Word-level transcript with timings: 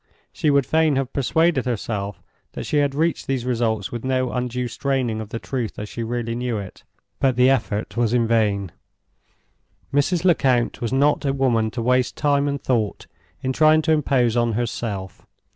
She 0.33 0.49
would 0.49 0.65
fain 0.65 0.95
have 0.95 1.13
persuaded 1.13 1.65
herself 1.67 2.23
that 2.53 2.65
she 2.65 2.77
had 2.77 2.95
reached 2.95 3.27
these 3.27 3.45
results 3.45 3.91
with 3.91 4.03
no 4.03 4.31
undue 4.31 4.67
straining 4.67 5.21
of 5.21 5.29
the 5.29 5.37
truth 5.37 5.77
as 5.77 5.89
she 5.89 6.01
really 6.01 6.33
knew 6.33 6.57
it, 6.57 6.83
but 7.19 7.35
the 7.35 7.51
effort 7.51 7.95
was 7.95 8.11
in 8.11 8.25
vain. 8.25 8.71
Mrs. 9.93 10.25
Lecount 10.25 10.81
was 10.81 10.91
not 10.91 11.23
a 11.23 11.33
woman 11.33 11.69
to 11.69 11.83
waste 11.83 12.17
time 12.17 12.47
and 12.47 12.59
thought 12.59 13.05
in 13.43 13.53
trying 13.53 13.83
to 13.83 13.91
impose 13.91 14.35
on 14.35 14.53
herself. 14.53 15.27